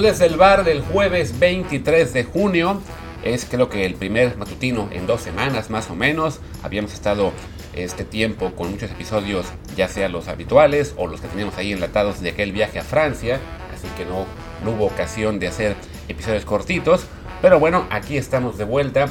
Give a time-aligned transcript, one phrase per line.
[0.00, 2.80] desde el bar del jueves 23 de junio.
[3.22, 6.40] Es creo que el primer matutino en dos semanas más o menos.
[6.62, 7.32] Habíamos estado
[7.74, 9.46] este tiempo con muchos episodios,
[9.76, 13.40] ya sea los habituales o los que teníamos ahí enlatados de aquel viaje a Francia.
[13.74, 14.24] Así que no,
[14.64, 15.76] no hubo ocasión de hacer
[16.08, 17.04] episodios cortitos.
[17.42, 19.08] Pero bueno, aquí estamos de vuelta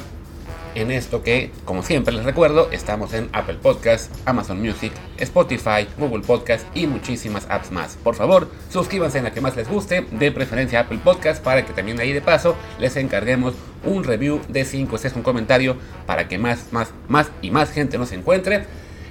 [0.74, 6.22] en esto que, como siempre les recuerdo, estamos en Apple Podcast, Amazon Music, Spotify, Google
[6.22, 7.96] Podcast y muchísimas apps más.
[8.02, 11.72] Por favor, suscríbanse en la que más les guste, de preferencia Apple Podcast, para que
[11.72, 16.38] también ahí de paso les encarguemos un review de 5 es un comentario para que
[16.38, 18.64] más, más, más y más gente nos encuentre.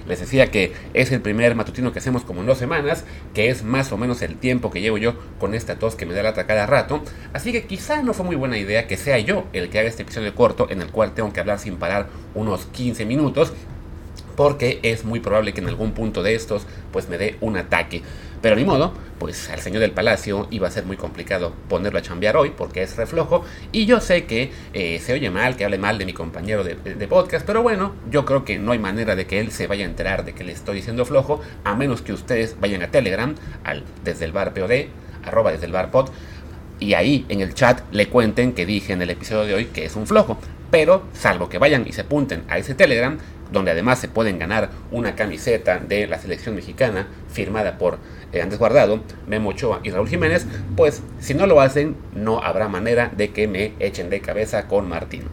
[0.09, 3.05] Les decía que es el primer matutino que hacemos como en dos semanas,
[3.35, 6.15] que es más o menos el tiempo que llevo yo con esta tos que me
[6.15, 7.03] da lata cada rato.
[7.31, 10.01] Así que quizá no fue muy buena idea que sea yo el que haga este
[10.01, 13.53] episodio corto en el cual tengo que hablar sin parar unos 15 minutos
[14.35, 18.01] porque es muy probable que en algún punto de estos pues me dé un ataque.
[18.41, 22.01] Pero ni modo, pues al señor del palacio iba a ser muy complicado ponerlo a
[22.01, 23.43] chambear hoy porque es reflojo.
[23.71, 26.75] Y yo sé que eh, se oye mal, que hable mal de mi compañero de,
[27.09, 29.89] podcast, pero bueno, yo creo que no hay manera de que él se vaya a
[29.89, 33.83] enterar de que le estoy diciendo flojo, a menos que ustedes vayan a Telegram, al
[34.03, 34.87] desde el bar POD,
[35.25, 36.09] arroba desde el bar pod,
[36.79, 39.85] y ahí en el chat le cuenten que dije en el episodio de hoy que
[39.85, 40.37] es un flojo.
[40.71, 43.17] Pero salvo que vayan y se apunten a ese Telegram,
[43.51, 47.97] donde además se pueden ganar una camiseta de la selección mexicana firmada por
[48.33, 53.11] Andrés Guardado, Memo Ochoa y Raúl Jiménez, pues si no lo hacen no habrá manera
[53.15, 55.23] de que me echen de cabeza con Martín.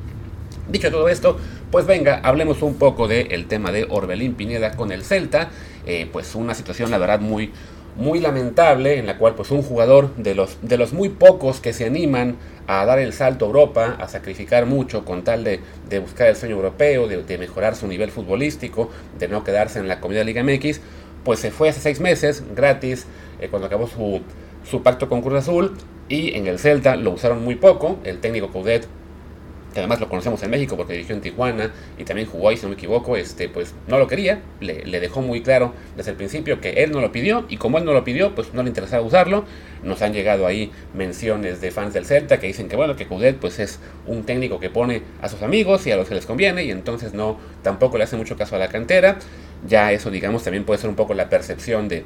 [0.68, 1.38] Dicho todo esto,
[1.70, 5.50] pues venga, hablemos un poco del tema de Orbelín Pineda con el Celta,
[5.86, 7.52] eh, pues una situación la verdad muy,
[7.96, 11.72] muy lamentable en la cual pues un jugador de los, de los muy pocos que
[11.72, 12.36] se animan
[12.66, 15.60] a dar el salto a Europa, a sacrificar mucho con tal de,
[16.00, 20.20] buscar el sueño europeo, de, mejorar su nivel futbolístico, de no quedarse en la comida
[20.20, 20.80] de Liga MX,
[21.26, 23.04] pues se fue hace seis meses gratis
[23.40, 24.20] eh, cuando acabó su,
[24.64, 25.76] su pacto con Cruz Azul
[26.08, 28.86] y en el Celta lo usaron muy poco, el técnico Coudet
[29.76, 32.62] que además lo conocemos en México porque dirigió en Tijuana y también jugó ahí, si
[32.62, 36.62] no me equivoco, este, pues no lo quería, le, dejó muy claro desde el principio
[36.62, 39.02] que él no lo pidió y como él no lo pidió, pues no le interesaba
[39.02, 39.44] usarlo.
[39.82, 43.36] Nos han llegado ahí menciones de fans del Celta que dicen que bueno, que Coudet
[43.36, 46.64] pues es un técnico que pone a sus amigos y a los que les conviene
[46.64, 49.18] y entonces no, tampoco le hace mucho caso a la cantera.
[49.66, 52.04] Ya eso digamos también puede ser un poco la percepción de,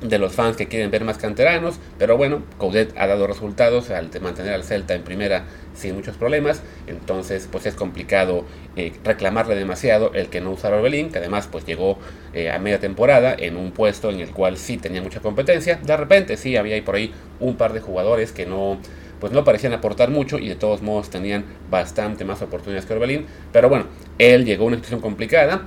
[0.00, 4.10] de los fans que quieren ver más canteranos, pero bueno, Coudet ha dado resultados al
[4.20, 5.44] mantener al Celta en primera
[5.74, 8.44] sin muchos problemas, entonces pues es complicado
[8.76, 11.98] eh, reclamarle demasiado el que no usara Orbelín, que además pues llegó
[12.34, 15.96] eh, a media temporada en un puesto en el cual sí tenía mucha competencia, de
[15.96, 18.78] repente sí había ahí por ahí un par de jugadores que no
[19.20, 23.26] pues no parecían aportar mucho y de todos modos tenían bastante más oportunidades que Orbelín,
[23.50, 23.86] pero bueno,
[24.18, 25.62] él llegó a una situación complicada,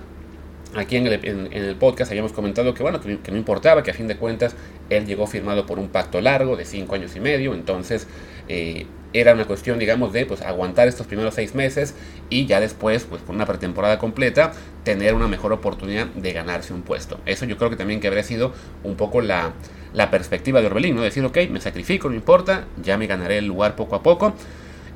[0.76, 4.18] Aquí en el, podcast habíamos comentado que, bueno, que, no importaba, que a fin de
[4.18, 4.56] cuentas
[4.92, 8.08] él llegó firmado por un pacto largo de cinco años y medio, entonces
[8.48, 11.96] eh, era una cuestión, digamos, de pues, aguantar estos primeros seis meses
[12.30, 14.52] y ya después, pues con una pretemporada completa,
[14.84, 17.20] tener una mejor oportunidad de ganarse un puesto.
[17.26, 18.54] Eso yo creo que también que habría sido
[18.84, 19.54] un poco la,
[19.94, 21.02] la perspectiva de Orbelín, ¿no?
[21.02, 24.36] Decir, ok, me sacrifico, no importa, ya me ganaré el lugar poco a poco.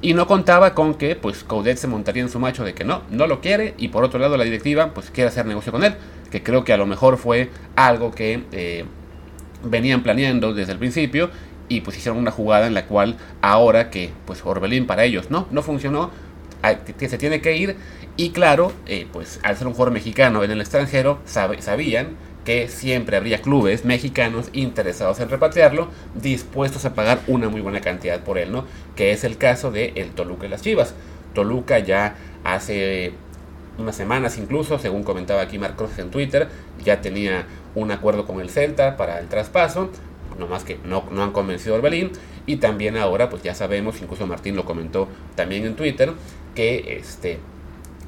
[0.03, 3.03] Y no contaba con que pues Coudet se montaría en su macho de que no,
[3.09, 5.95] no lo quiere y por otro lado la directiva pues quiere hacer negocio con él,
[6.29, 8.83] que creo que a lo mejor fue algo que eh,
[9.63, 11.29] venían planeando desde el principio
[11.69, 15.47] y pues hicieron una jugada en la cual ahora que pues Orbelín para ellos no,
[15.51, 16.11] no funcionó,
[16.97, 17.77] que se tiene que ir
[18.17, 23.17] y claro, eh, pues al ser un jugador mexicano en el extranjero sabían que siempre
[23.17, 28.51] habría clubes mexicanos interesados en repatriarlo, dispuestos a pagar una muy buena cantidad por él,
[28.51, 28.65] ¿no?
[28.95, 30.93] Que es el caso de el Toluca y las Chivas.
[31.33, 33.13] Toluca ya hace
[33.77, 36.47] unas semanas incluso, según comentaba aquí Marcos en Twitter,
[36.83, 37.45] ya tenía
[37.75, 39.89] un acuerdo con el Celta para el traspaso,
[40.37, 42.11] nomás que no, no han convencido a Orbelín,
[42.45, 46.11] y también ahora pues ya sabemos, incluso Martín lo comentó también en Twitter,
[46.55, 47.39] que este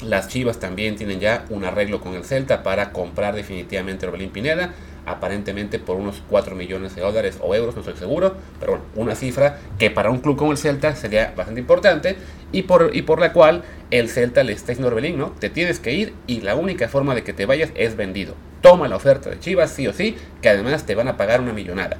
[0.03, 4.29] las Chivas también tienen ya un arreglo con el Celta para comprar definitivamente a Orbelín
[4.29, 4.73] Pineda,
[5.05, 9.15] aparentemente por unos 4 millones de dólares o euros, no estoy seguro, pero bueno, una
[9.15, 12.17] cifra que para un club como el Celta sería bastante importante
[12.51, 15.31] y por, y por la cual el Celta le está diciendo a Orbelín, ¿no?
[15.39, 18.33] Te tienes que ir y la única forma de que te vayas es vendido.
[18.61, 21.53] Toma la oferta de Chivas, sí o sí, que además te van a pagar una
[21.53, 21.97] millonada.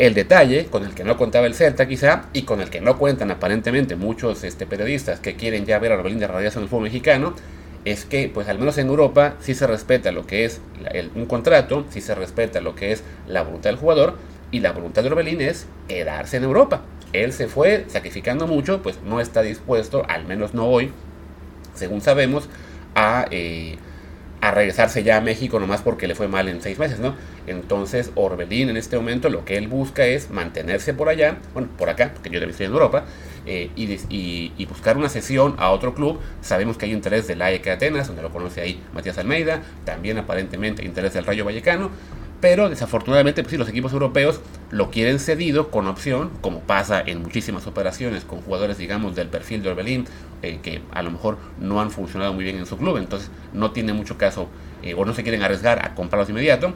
[0.00, 2.96] El detalle con el que no contaba el Celta quizá y con el que no
[2.96, 6.70] cuentan aparentemente muchos este, periodistas que quieren ya ver a Orbelín de radiación en el
[6.70, 7.34] fútbol mexicano
[7.84, 10.62] es que pues al menos en Europa sí se respeta lo que es
[11.14, 14.16] un contrato, sí se respeta lo que es la voluntad del jugador
[14.50, 16.80] y la voluntad de Orbelín es quedarse en Europa.
[17.12, 20.92] Él se fue sacrificando mucho, pues no está dispuesto, al menos no hoy,
[21.74, 22.48] según sabemos,
[22.94, 23.76] a, eh,
[24.40, 27.14] a regresarse ya a México nomás porque le fue mal en seis meses, ¿no?
[27.46, 31.88] Entonces Orbelín en este momento lo que él busca es mantenerse por allá, bueno, por
[31.88, 33.04] acá, porque yo también estoy en Europa,
[33.46, 36.20] eh, y, buscar una sesión a otro club.
[36.40, 40.84] Sabemos que hay interés del AEK Atenas, donde lo conoce ahí Matías Almeida, también aparentemente
[40.84, 41.90] interés del Rayo Vallecano,
[42.40, 44.40] pero desafortunadamente pues los equipos europeos
[44.70, 49.62] lo quieren cedido con opción, como pasa en muchísimas operaciones con jugadores, digamos, del perfil
[49.62, 50.06] de Orbelín,
[50.42, 53.72] eh, que a lo mejor no han funcionado muy bien en su club, entonces no
[53.72, 54.48] tiene mucho caso
[54.82, 56.72] eh, o no se quieren arriesgar a comprarlos de inmediato.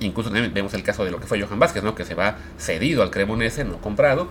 [0.00, 1.94] Incluso también vemos el caso de lo que fue Johan Vázquez, ¿no?
[1.94, 4.28] que se va cedido al Cremonese, no comprado.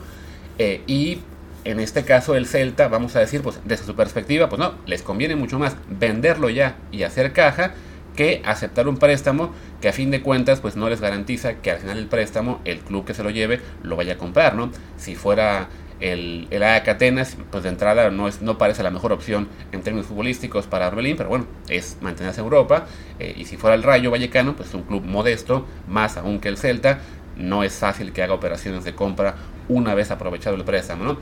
[0.59, 1.19] Eh, y
[1.63, 5.01] en este caso el Celta, vamos a decir, pues desde su perspectiva, pues no, les
[5.03, 7.73] conviene mucho más venderlo ya y hacer caja
[8.15, 11.77] que aceptar un préstamo que a fin de cuentas pues no les garantiza que al
[11.77, 14.71] final del préstamo el club que se lo lleve lo vaya a comprar, ¿no?
[14.97, 19.47] Si fuera el, el Atenas, pues de entrada no, es, no parece la mejor opción
[19.71, 22.85] en términos futbolísticos para Orbelín, pero bueno, es mantenerse en Europa.
[23.19, 26.57] Eh, y si fuera el Rayo Vallecano, pues un club modesto, más aún que el
[26.57, 26.99] Celta,
[27.35, 29.35] no es fácil que haga operaciones de compra
[29.69, 31.17] una vez aprovechado el préstamo, ¿no?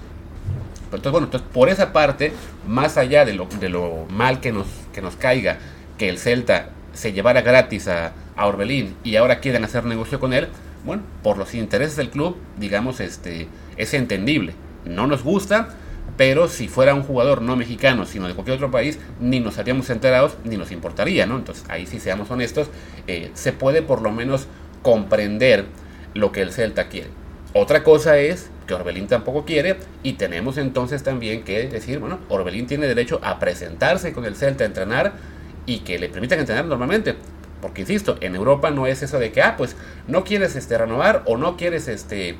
[0.86, 2.32] Entonces, bueno, entonces por esa parte,
[2.68, 5.58] más allá de lo, de lo mal que nos, que nos caiga
[5.98, 10.50] que el Celta se llevara gratis a, Orbelín y ahora quieren hacer negocio con él,
[10.84, 14.54] bueno, por los intereses del club, digamos, este, es entendible.
[14.86, 15.70] No nos gusta,
[16.18, 19.90] pero si fuera un jugador no mexicano, sino de cualquier otro país, ni nos haríamos
[19.90, 21.38] enterados, ni nos importaría, ¿no?
[21.38, 22.70] Entonces, ahí sí seamos honestos,
[23.08, 24.48] eh, se puede por lo menos
[24.82, 25.66] comprender
[26.14, 27.10] lo que el Celta quiere.
[27.54, 32.68] Otra cosa es que Orbelín tampoco quiere y tenemos entonces también que decir, bueno, Orbelín
[32.68, 35.14] tiene derecho a presentarse con el Celta a entrenar
[35.66, 37.16] y que le permitan entrenar normalmente.
[37.62, 39.76] Porque insisto, en Europa no es eso de que, ah, pues
[40.08, 42.36] no quieres este, renovar o no quieres, este,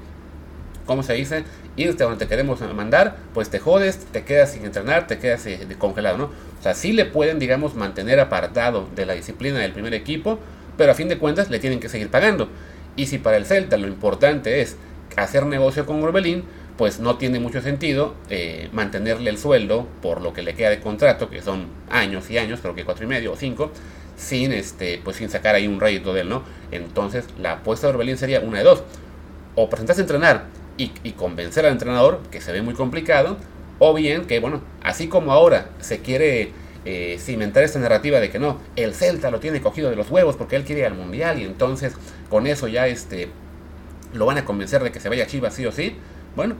[0.86, 1.46] ¿cómo se dice?
[1.78, 5.46] Irte a donde te queremos mandar, pues te jodes, te quedas sin entrenar, te quedas
[5.46, 6.26] eh, congelado, ¿no?
[6.26, 10.40] O sea, sí le pueden, digamos, mantener apartado de la disciplina del primer equipo,
[10.78, 12.50] pero a fin de cuentas le tienen que seguir pagando.
[12.96, 14.78] Y si para el Celta lo importante es
[15.18, 16.44] hacer negocio con Orbelín,
[16.78, 20.80] pues no tiene mucho sentido eh, mantenerle el sueldo por lo que le queda de
[20.80, 23.72] contrato, que son años y años, creo que cuatro y medio o cinco,
[24.18, 26.44] sin este, pues sin sacar ahí un rédito de él, ¿no?
[26.72, 28.84] Entonces la apuesta de Orbelín sería una de dos.
[29.56, 30.46] O presentarse a entrenar
[30.78, 33.38] y, convencer al entrenador, que se ve muy complicado,
[33.80, 36.52] o bien que, bueno, así como ahora se quiere
[36.86, 40.36] eh, cimentar esta narrativa de que no, el Celta lo tiene cogido de los huevos
[40.36, 41.94] porque él quiere ir al Mundial y entonces
[42.30, 43.30] con eso ya este,
[44.14, 45.96] lo van a convencer de que se vaya a Chivas sí o sí,
[46.36, 46.56] bueno,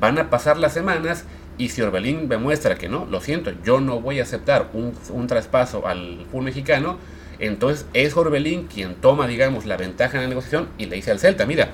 [0.00, 1.24] van a pasar las semanas
[1.58, 5.86] y si Orbelín demuestra que no, lo siento, yo no voy a aceptar un, traspaso
[5.86, 6.98] al fútbol mexicano,
[7.38, 11.18] entonces es Orbelín quien toma, digamos, la ventaja en la negociación y le dice al
[11.18, 11.70] Celta, mira,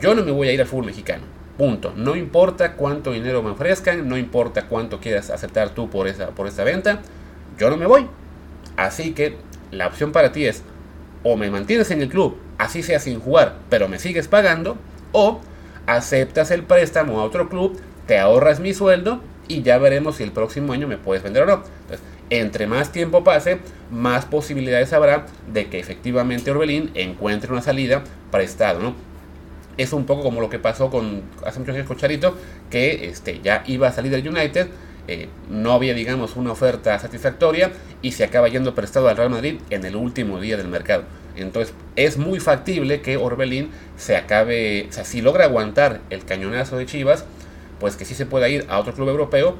[0.00, 1.24] yo no me voy a ir al fútbol mexicano.
[1.56, 1.92] Punto.
[1.96, 6.46] No importa cuánto dinero me ofrezcan, no importa cuánto quieras aceptar tú por esa, por
[6.46, 7.00] esa venta,
[7.58, 8.06] yo no me voy.
[8.76, 9.36] Así que
[9.70, 10.62] la opción para ti es
[11.22, 14.76] o me mantienes en el club, así sea sin jugar, pero me sigues pagando,
[15.12, 15.40] o
[15.86, 20.32] aceptas el préstamo a otro club, te ahorras mi sueldo y ya veremos si el
[20.32, 21.62] próximo año me puedes vender o no.
[21.82, 23.58] Entonces, entre más tiempo pase,
[23.90, 28.94] más posibilidades habrá de que efectivamente Orbelín encuentre una salida prestado, ¿no?
[29.76, 32.36] Es un poco como lo que pasó con hace muchos años con Charito,
[32.70, 34.68] que este, ya iba a salir del United,
[35.08, 37.70] eh, no había, digamos, una oferta satisfactoria
[38.02, 41.04] y se acaba yendo prestado al Real Madrid en el último día del mercado.
[41.36, 46.76] Entonces es muy factible que Orbelín se acabe, o sea, si logra aguantar el cañonazo
[46.76, 47.24] de Chivas,
[47.78, 49.56] pues que sí se pueda ir a otro club europeo.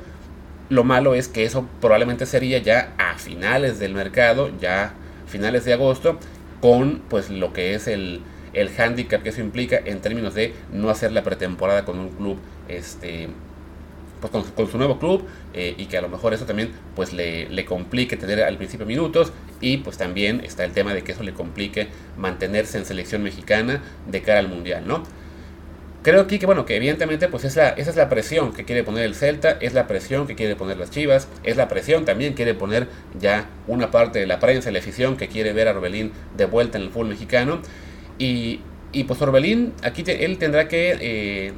[0.69, 4.95] Lo malo es que eso probablemente sería ya a finales del mercado, ya
[5.29, 6.19] finales de agosto,
[6.61, 8.23] con pues lo que es el,
[8.57, 12.39] el handicap que eso implica en términos de no hacer la pretemporada con un club
[12.69, 13.29] este,
[14.21, 17.49] pues con, su nuevo club eh, y que a lo mejor eso también pues le,
[17.51, 21.23] le, complique tener al principio minutos y pues también está el tema de que eso
[21.23, 25.03] le complique mantenerse en selección mexicana de cara al mundial, ¿no?
[26.03, 29.05] Creo aquí que bueno, que evidentemente pues esa, esa es la presión que quiere poner
[29.05, 32.55] el Celta, es la presión que quiere poner las Chivas, es la presión también quiere
[32.55, 32.87] poner
[33.19, 36.79] ya una parte de la prensa, la afición que quiere ver a Orbelín de vuelta
[36.79, 37.61] en el fútbol mexicano
[38.19, 38.61] y,
[38.93, 41.53] y pues Orbelín aquí él tendrá que eh,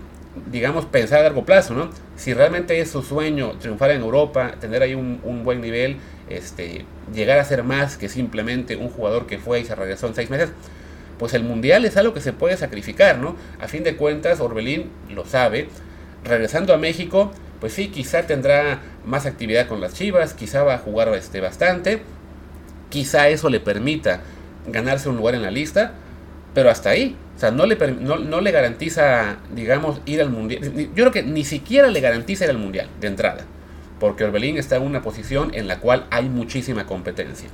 [0.50, 1.91] digamos, pensar a largo plazo, ¿no?
[2.17, 5.97] Si realmente es su sueño triunfar en Europa, tener ahí un, buen nivel,
[6.29, 6.85] este,
[7.15, 10.31] llegar a ser más que simplemente un jugador que fue y se regresó en seis
[10.31, 10.50] meses,
[11.19, 13.37] pues el Mundial es algo que se puede sacrificar, ¿no?
[13.61, 15.69] A fin de cuentas, Orbelín lo sabe.
[16.25, 20.79] Regresando a México, pues sí, quizá tendrá más actividad con las Chivas, quizá va a
[20.79, 22.03] jugar este, bastante,
[22.91, 24.21] quizá eso le permita
[24.67, 25.95] ganarse un lugar en la lista,
[26.59, 27.15] pero hasta ahí.
[27.37, 30.61] O sea, no le, no, le garantiza, digamos, ir al mundial.
[30.75, 33.45] Yo creo que ni siquiera le garantiza ir al mundial de entrada.
[34.00, 37.49] Porque Orbelín está en una posición en la cual hay muchísima competencia.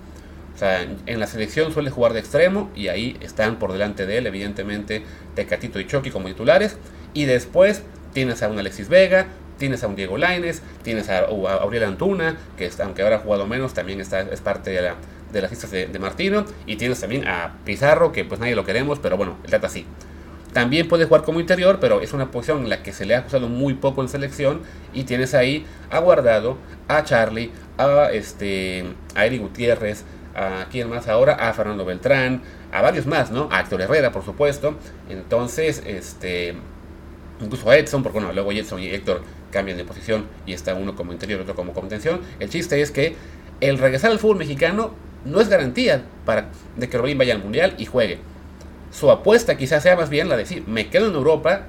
[0.55, 4.17] O sea, en la selección suele jugar de extremo y ahí están por delante de
[4.17, 5.03] él, evidentemente,
[5.35, 6.79] Tecatito y Chucky como titulares.
[7.13, 7.83] Y después
[8.15, 9.27] tienes a un Alexis Vega,
[9.59, 13.75] tienes a un Diego Laines, tienes a, Auriel Antuna, que aunque ahora ha jugado menos,
[13.75, 14.95] también está, es parte de, la,
[15.35, 16.45] de las listas de, Martino.
[16.67, 19.85] Y tienes también a Pizarro, que pues nadie lo queremos, pero bueno, el Tata sí.
[20.53, 23.25] También puede jugar como interior, pero es una posición en la que se le ha
[23.27, 24.61] usado muy poco en selección.
[24.95, 26.57] Y tienes ahí a Guardado,
[26.89, 28.85] a Charlie, a, este,
[29.17, 33.49] a Eric Gutiérrez, a quién más ahora, a Fernando Beltrán, a varios más, ¿no?
[33.51, 34.77] A Héctor Herrera, por supuesto.
[35.09, 36.55] Entonces, este,
[37.41, 40.97] incluso a Edson, porque bueno, luego Edson y Héctor cambian de posición y está uno
[40.97, 42.21] como interior, otro como contención.
[42.41, 43.17] El chiste es que
[43.61, 44.93] el regresar al fútbol mexicano
[45.25, 48.19] no es garantía para de que Orbelín vaya al mundial y juegue.
[48.91, 51.63] Su apuesta quizás sea más bien la de decir, me quedo en Europa,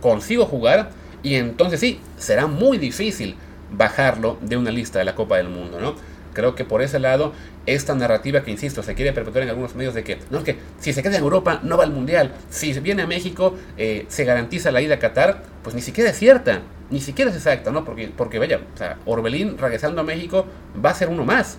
[0.00, 0.90] consigo jugar
[1.22, 3.36] y entonces sí, será muy difícil
[3.70, 5.94] bajarlo de una lista de la Copa del Mundo, ¿no?
[6.34, 7.32] Creo que por ese lado,
[7.66, 10.56] esta narrativa que, insisto, se quiere perpetuar en algunos medios de que, no, es que
[10.78, 14.24] si se queda en Europa no va al Mundial, si viene a México eh, se
[14.24, 17.84] garantiza la ida a Qatar, pues ni siquiera es cierta, ni siquiera es exacta, ¿no?
[17.84, 20.46] Porque, porque vaya, o sea, Orbelín regresando a México
[20.84, 21.58] va a ser uno más.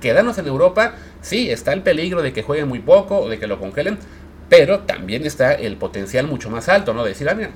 [0.00, 3.46] Quedarnos en Europa, sí, está el peligro de que jueguen muy poco o de que
[3.46, 3.98] lo congelen,
[4.48, 7.02] pero también está el potencial mucho más alto, ¿no?
[7.02, 7.50] De decir, ah, mira,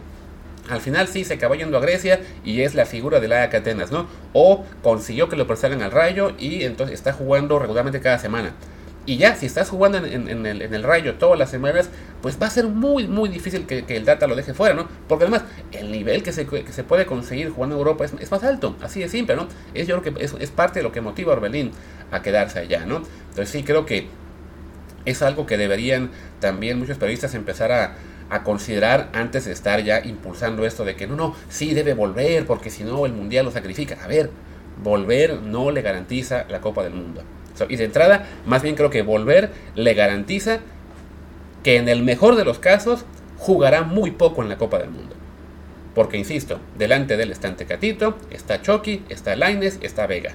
[0.69, 3.91] al final sí se acabó yendo a Grecia y es la figura de la Atenas,
[3.91, 4.07] ¿no?
[4.33, 8.53] O consiguió que lo prestaran al Rayo y entonces está jugando regularmente cada semana.
[9.05, 11.91] Y ya, si estás jugando en, el, Rayo todas las semanas,
[12.21, 14.87] pues va a ser muy, muy difícil que, el Data lo deje fuera, ¿no?
[15.09, 15.43] Porque además,
[15.73, 19.35] el nivel que se, puede conseguir jugando en Europa es, más alto, así de simple,
[19.35, 19.49] ¿no?
[19.75, 21.73] Es, yo creo que es, parte de lo que motiva a Orbelín
[22.13, 23.03] a quedarse allá, ¿no?
[23.31, 24.07] Entonces sí creo que
[25.05, 27.97] es algo que deberían también muchos periodistas empezar a,
[28.31, 32.47] a considerar antes de estar ya impulsando esto de que no, no, sí debe volver
[32.47, 33.99] porque si no el mundial lo sacrifica.
[34.03, 34.31] A ver,
[34.83, 37.25] volver no le garantiza la Copa del Mundo.
[37.69, 40.61] Y de entrada, más bien creo que volver le garantiza
[41.63, 43.05] que en el mejor de los casos
[43.39, 45.15] jugará muy poco en la Copa del Mundo.
[45.95, 50.33] Porque, insisto, delante de él está Tecatito, está Chucky, está Laines, está Vega.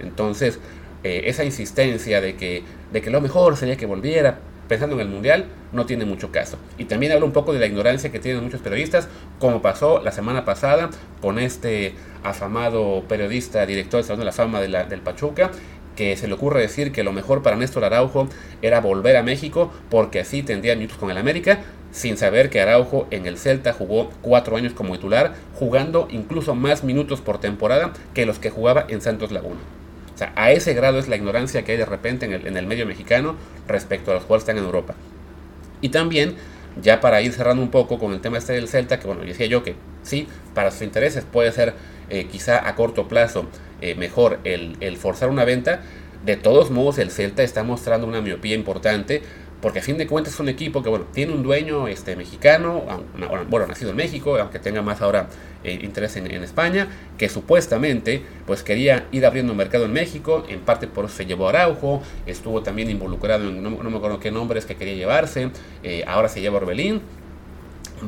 [0.00, 0.60] Entonces,
[1.02, 2.62] eh, esa insistencia de que,
[2.92, 4.38] de que lo mejor sería que volviera,
[4.68, 6.58] pensando en el Mundial, no tiene mucho caso.
[6.78, 10.12] Y también habla un poco de la ignorancia que tienen muchos periodistas, como pasó la
[10.12, 15.50] semana pasada con este afamado periodista, director del Salón de la Fama del Pachuca,
[15.96, 18.28] que se le ocurre decir que lo mejor para Néstor Araujo
[18.62, 21.60] era volver a México porque así tendría minutos con el América,
[21.90, 26.84] sin saber que Araujo en el Celta jugó cuatro años como titular, jugando incluso más
[26.84, 29.60] minutos por temporada que los que jugaba en Santos Laguna.
[30.14, 32.56] O sea, a ese grado es la ignorancia que hay de repente en el, en
[32.56, 33.36] el medio mexicano
[33.66, 34.94] respecto a los jugadores que están en Europa.
[35.80, 36.36] Y también,
[36.80, 39.46] ya para ir cerrando un poco con el tema este del Celta, que bueno, decía
[39.46, 41.74] yo que sí, para sus intereses puede ser
[42.08, 43.46] eh, quizá a corto plazo
[43.80, 45.82] eh, mejor el, forzar una venta.
[46.24, 49.22] De todos modos, el Celta está mostrando una miopía importante
[49.60, 52.84] porque a fin de cuentas es un equipo que bueno, tiene un dueño este, mexicano,
[53.48, 55.28] bueno, nacido en México, aunque tenga más ahora
[55.64, 60.60] eh, interés en, España, que supuestamente pues quería ir abriendo un mercado en México, en
[60.60, 64.30] parte por eso se llevó a Araujo, estuvo también involucrado en, no, me acuerdo qué
[64.30, 65.50] nombres que quería llevarse,
[65.82, 67.00] eh, ahora se lleva a Orbelín,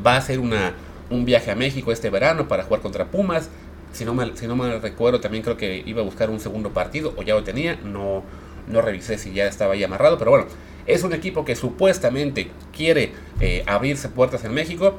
[0.07, 0.75] va a hacer una,
[1.11, 3.49] un viaje a México este verano para jugar contra Pumas,
[3.93, 6.71] si no, me, si no me recuerdo también creo que iba a buscar un segundo
[6.71, 8.23] partido, o ya lo tenía, no,
[8.67, 10.47] no revisé si ya estaba ahí amarrado, pero bueno,
[10.87, 14.95] es un equipo que supuestamente quiere eh, abrirse puertas en México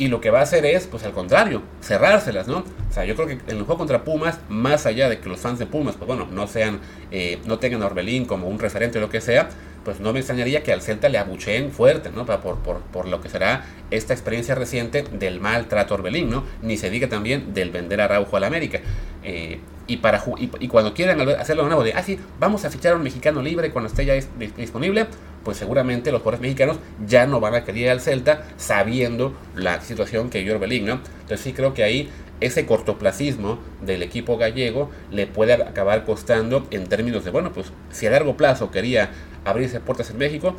[0.00, 2.64] y lo que va a hacer es, pues al contrario, cerrárselas, ¿no?
[2.88, 5.40] O sea, yo creo que en el juego contra Pumas, más allá de que los
[5.40, 8.96] fans de Pumas, pues bueno, no sean, eh, no tengan a Orbelín como un referente
[8.96, 9.50] o lo que sea,
[9.84, 12.26] pues no me extrañaría que al Celta le abucheen fuerte, ¿no?
[12.26, 16.44] Por, por, por, lo que será esta experiencia reciente del maltrato Orbelín, ¿no?
[16.62, 18.80] Ni se diga también del vender a Araujo al América.
[19.22, 22.92] Eh, y, para, y, cuando quieran hacerlo de nuevo, de, ah, sí, vamos a fichar
[22.92, 24.14] a un mexicano libre cuando esté ya
[24.56, 25.06] disponible,
[25.42, 29.80] pues seguramente los jugadores mexicanos ya no van a querer ir al Celta sabiendo la
[29.80, 31.00] situación que vive Belín, ¿no?
[31.22, 32.08] Entonces sí creo que ahí
[32.40, 38.06] ese cortoplacismo del equipo gallego le puede acabar costando en términos de, bueno, pues si
[38.06, 39.10] a largo plazo quería
[39.44, 40.56] abrirse puertas en México,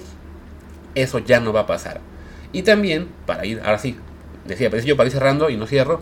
[0.95, 2.01] eso ya no va a pasar.
[2.53, 3.97] Y también, para ir, ahora sí,
[4.45, 6.01] decía, pues yo para ir cerrando y no cierro,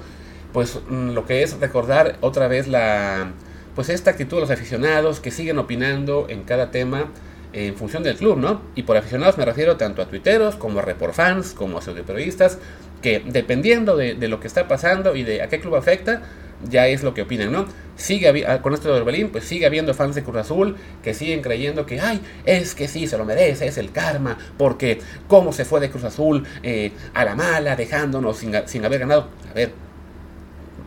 [0.54, 3.32] pues mm, lo que es recordar otra vez la
[3.76, 7.06] pues esta actitud de los aficionados que siguen opinando en cada tema
[7.54, 8.62] en función del club, ¿no?
[8.76, 12.60] Y por aficionados me refiero tanto a tuiteros como a reporfans, como a periodistas,
[13.02, 16.22] que dependiendo de, lo que está pasando y de a qué club afecta,
[16.68, 17.66] ya es lo que opinan, ¿no?
[17.96, 21.42] Sigue ah, con esto de Orbelín, pues sigue habiendo fans de Cruz Azul que siguen
[21.42, 25.66] creyendo que, ay, es que sí, se lo merece, es el karma, porque cómo se
[25.66, 29.30] fue de Cruz Azul eh, a la mala, dejándonos sin, sin haber ganado.
[29.50, 29.72] A ver,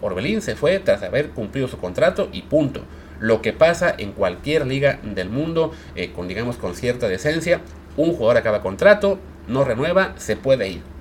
[0.02, 2.82] Orbelín se fue tras haber cumplido su contrato y punto.
[3.20, 7.60] lo que pasa en cualquier liga del mundo, eh, con digamos con cierta decencia,
[7.96, 10.91] un jugador acaba contrato, no renueva, se puede ir.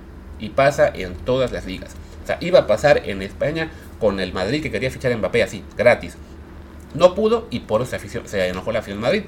[0.42, 1.96] Y pasa en todas las ligas.
[2.22, 5.42] O sea, iba a pasar en España con el Madrid que quería fichar a Mbappé
[5.42, 6.16] así, gratis.
[6.94, 7.96] No pudo y por eso
[8.26, 9.22] se, enojó la afición Madrid.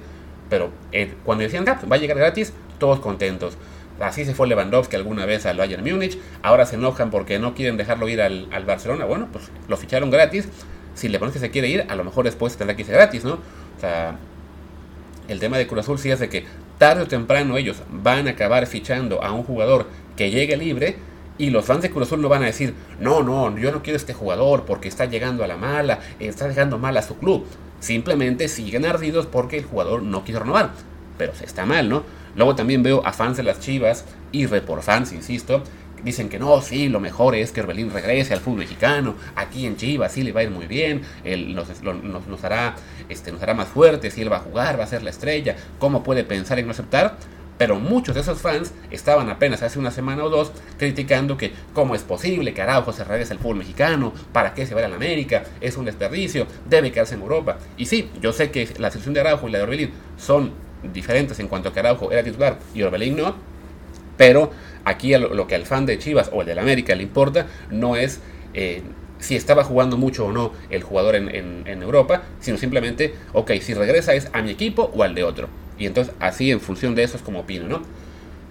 [0.51, 3.57] Pero eh, cuando decían, ah, va a llegar gratis, todos contentos.
[4.01, 6.19] Así se fue Lewandowski alguna vez al Bayern Múnich.
[6.43, 9.05] Ahora se enojan porque no quieren dejarlo ir al, Barcelona.
[9.05, 10.49] Bueno, pues lo ficharon gratis.
[10.95, 13.25] Si le pones que se quiere ir, a lo mejor después tendrá que irse gratis,
[13.25, 13.35] ¿no?
[13.35, 14.17] O sea,
[15.29, 16.45] el tema de Cruz Azul sí es de que
[16.79, 20.97] tarde o temprano ellos van a acabar fichando a un jugador que llegue libre
[21.37, 23.97] y los fans de Cruz Azul no van a decir, no, no, yo no quiero
[23.97, 27.45] este jugador porque está llegando a la mala, está dejando mal a su club.
[27.81, 30.71] Simplemente siguen ardidos porque el jugador no quiere renovar.
[31.19, 32.05] Pero se está mal, ¿no?
[32.37, 35.63] Luego también veo a fans de las Chivas y report fans, insisto,
[36.05, 39.77] dicen que no, sí, lo mejor es que Orbelín regrese al fútbol mexicano, aquí en
[39.77, 42.75] Chivas sí le va a ir muy bien, él nos, nos, hará,
[43.09, 45.57] este, nos hará más fuertes, si él va a jugar, va a ser la estrella,
[45.79, 47.17] ¿cómo puede pensar en no aceptar?
[47.57, 51.95] Pero muchos de esos fans estaban apenas hace una semana o dos criticando que cómo
[51.95, 54.97] es posible que Araujo se regrese al fútbol mexicano, para qué se vaya a la
[54.97, 57.59] América, es un desperdicio, debe quedarse en Europa.
[57.77, 60.53] Y sí, yo sé que la selección de Araujo y la de Orbelín son
[60.93, 63.37] diferentes en cuanto a que Araujo era titular y Orbelín no,
[64.17, 64.51] pero
[64.85, 67.97] aquí lo, que al fan de Chivas o el de la América le importa no
[67.97, 68.21] es...
[68.55, 68.83] Eh,
[69.21, 73.73] si estaba jugando mucho o no el jugador en, en Europa, sino simplemente, ok, si
[73.73, 75.49] regresa es a mi equipo o al de otro.
[75.79, 77.83] Y entonces así en función de eso es como opino, ¿no?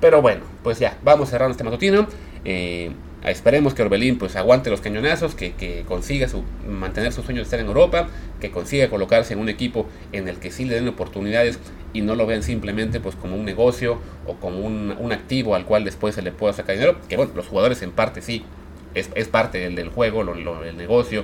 [0.01, 2.07] Pero bueno, pues ya, vamos cerrando este matutino.
[2.43, 2.91] Eh,
[3.23, 7.59] esperemos que Orbelín pues aguante los cañonazos, que, consiga su, mantener su sueño de estar
[7.59, 8.09] en Europa,
[8.41, 11.59] que consiga colocarse en un equipo en el que sí le den oportunidades
[11.93, 15.85] y no lo vean simplemente pues como un negocio o como un, activo al cual
[15.85, 16.97] después se le pueda sacar dinero.
[17.07, 18.43] Que bueno, los jugadores en parte sí,
[18.93, 21.23] es, parte del, del juego, lo, el negocio,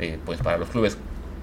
[0.00, 0.98] eh, pues para los clubes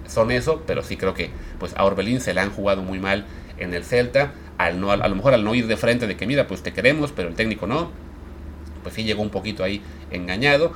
[0.08, 3.26] son eso, pero sí creo que pues a Orbelín se le han jugado muy mal
[3.58, 6.28] en el Celta, al no, a lo mejor al no ir de frente de que
[6.28, 7.92] mira, pues te queremos, pero el técnico no,
[8.84, 10.74] pues sí llegó un poquito ahí engañado.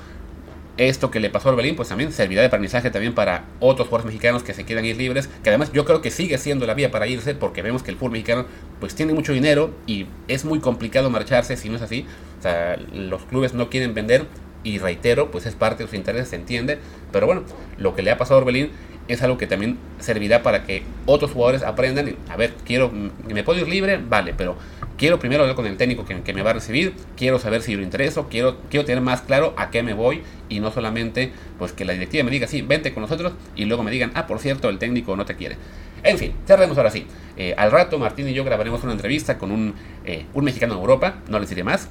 [0.78, 4.14] Esto que le pasó a Orbelín, pues también servirá de aprendizaje también para otros jugadores
[4.14, 6.90] mexicanos que se quieran ir libres, que además yo creo que sigue siendo la vía
[6.90, 8.46] para irse, porque vemos que el fútbol mexicano
[8.80, 12.06] pues tiene mucho dinero y es muy complicado marcharse si no es así.
[12.40, 14.26] O sea, los clubes no quieren vender
[14.64, 16.80] y reitero, pues es parte de sus intereses, se entiende,
[17.12, 17.44] pero bueno,
[17.78, 18.72] lo que le ha pasado a Orbelín
[19.10, 22.16] es algo que también servirá para que otros jugadores aprendan.
[22.30, 24.56] A ver, quiero, me puedo ir libre, vale, pero
[24.98, 27.82] quiero primero hablar con el técnico que, me va a recibir, quiero saber si lo
[27.82, 31.86] intereso, quiero, quiero tener más claro a qué me voy y no solamente pues que
[31.86, 34.70] la directiva me diga, sí, vente con nosotros y luego me digan, ah, por cierto,
[34.70, 35.58] el técnico no te quiere.
[36.04, 37.06] En fin, cerremos ahora sí.
[37.36, 39.74] Eh, al rato Martín y yo grabaremos una entrevista con un,
[40.06, 41.90] eh, un mexicano en Europa, no les diré más.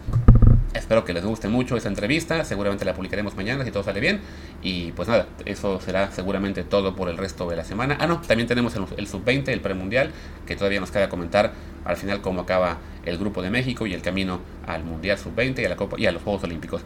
[0.78, 2.44] Espero que les guste mucho esta entrevista.
[2.44, 4.20] Seguramente la publicaremos mañana si todo sale bien.
[4.62, 7.96] Y pues nada, eso será seguramente todo por el resto de la semana.
[8.00, 10.12] Ah, no, también tenemos el, sub-20, el premundial,
[10.46, 11.52] que todavía nos queda comentar
[11.84, 15.64] al final cómo acaba el grupo de México y el camino al mundial sub-20 y
[15.64, 16.82] a la Copa y a los Juegos Olímpicos.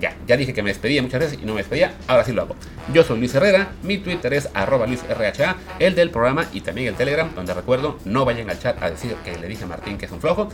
[0.00, 2.42] Ya, ya dije que me despedía muchas veces y no me despedía, ahora sí lo
[2.42, 2.56] hago.
[2.92, 6.94] Yo soy Luis Herrera, mi Twitter es arroba LuisRHA, el del programa y también el
[6.96, 10.04] Telegram, donde recuerdo, no vayan al chat a decir que le dije a Martín que
[10.04, 10.50] es un flojo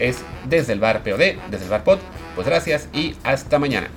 [0.00, 1.98] es desde el bar POD, desde el bar POD.
[2.34, 3.88] Pues gracias y hasta mañana.